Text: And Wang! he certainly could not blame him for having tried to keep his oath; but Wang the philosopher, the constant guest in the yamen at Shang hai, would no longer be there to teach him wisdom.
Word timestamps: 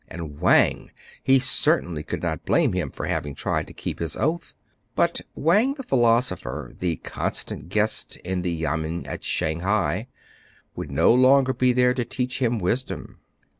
And 0.07 0.39
Wang! 0.41 0.89
he 1.21 1.37
certainly 1.37 2.01
could 2.01 2.23
not 2.23 2.43
blame 2.43 2.73
him 2.73 2.89
for 2.89 3.05
having 3.05 3.35
tried 3.35 3.67
to 3.67 3.73
keep 3.73 3.99
his 3.99 4.17
oath; 4.17 4.55
but 4.95 5.21
Wang 5.35 5.75
the 5.75 5.83
philosopher, 5.83 6.73
the 6.79 6.95
constant 6.95 7.69
guest 7.69 8.17
in 8.17 8.41
the 8.41 8.51
yamen 8.51 9.05
at 9.05 9.23
Shang 9.23 9.59
hai, 9.59 10.07
would 10.75 10.89
no 10.89 11.13
longer 11.13 11.53
be 11.53 11.71
there 11.71 11.93
to 11.93 12.03
teach 12.03 12.41
him 12.41 12.57
wisdom. 12.57 13.19